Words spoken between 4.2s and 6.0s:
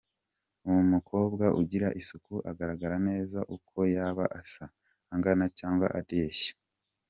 asa, angana cyangwa